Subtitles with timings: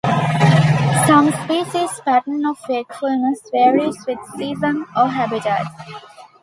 [1.05, 5.67] Some species' pattern of wakefulness varies with season or habitat.